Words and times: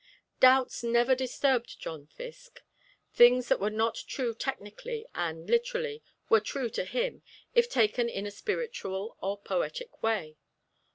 Doubts 0.39 0.81
never 0.83 1.13
disturbed 1.13 1.79
John 1.79 2.07
Fiske. 2.07 2.63
Things 3.13 3.49
that 3.49 3.59
were 3.59 3.69
not 3.69 4.03
true 4.07 4.33
technically 4.33 5.05
and 5.13 5.47
literally 5.47 6.01
were 6.27 6.39
true 6.39 6.71
to 6.71 6.85
him 6.85 7.21
if 7.53 7.69
taken 7.69 8.09
in 8.09 8.25
a 8.25 8.31
spiritual 8.31 9.15
or 9.21 9.37
poetic 9.39 10.01
way. 10.01 10.37